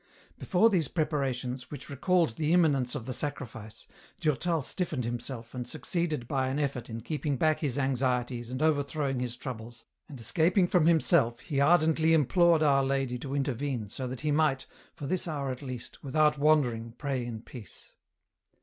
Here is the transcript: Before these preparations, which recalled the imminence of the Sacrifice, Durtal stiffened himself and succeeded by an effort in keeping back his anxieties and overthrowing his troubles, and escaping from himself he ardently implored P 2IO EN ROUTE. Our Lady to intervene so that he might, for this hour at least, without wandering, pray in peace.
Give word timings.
Before 0.39 0.67
these 0.71 0.87
preparations, 0.87 1.69
which 1.69 1.87
recalled 1.87 2.29
the 2.31 2.53
imminence 2.53 2.95
of 2.95 3.05
the 3.05 3.13
Sacrifice, 3.13 3.85
Durtal 4.19 4.63
stiffened 4.63 5.05
himself 5.05 5.53
and 5.53 5.69
succeeded 5.69 6.27
by 6.27 6.47
an 6.47 6.57
effort 6.57 6.89
in 6.89 7.01
keeping 7.01 7.37
back 7.37 7.59
his 7.59 7.77
anxieties 7.77 8.49
and 8.49 8.63
overthrowing 8.63 9.19
his 9.19 9.37
troubles, 9.37 9.85
and 10.09 10.19
escaping 10.19 10.67
from 10.67 10.87
himself 10.87 11.41
he 11.41 11.59
ardently 11.59 12.15
implored 12.15 12.61
P 12.61 12.65
2IO 12.65 12.69
EN 12.69 12.73
ROUTE. 12.77 12.77
Our 12.79 12.83
Lady 12.83 13.17
to 13.19 13.35
intervene 13.35 13.89
so 13.89 14.07
that 14.07 14.21
he 14.21 14.31
might, 14.31 14.65
for 14.95 15.05
this 15.05 15.27
hour 15.27 15.51
at 15.51 15.61
least, 15.61 16.03
without 16.03 16.35
wandering, 16.39 16.95
pray 16.97 17.23
in 17.23 17.43
peace. 17.43 17.93